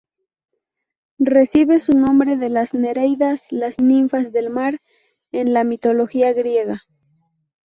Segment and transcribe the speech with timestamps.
[1.19, 4.79] Recibe su nombre de las nereidas, las ninfas del mar
[5.31, 6.81] en la mitología griega.